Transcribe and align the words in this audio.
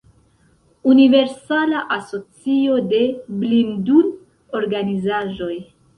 Universala 0.93 1.83
Asocio 1.97 2.79
de 2.95 3.03
Blindul-Organizaĵoj. 3.43 5.53